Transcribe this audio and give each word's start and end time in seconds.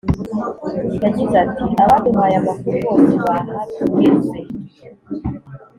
yagize 1.03 1.35
ati 1.45 1.65
“abaduhaye 1.83 2.35
amakuru 2.41 2.77
bose 2.85 3.13
bahageze 3.23 4.37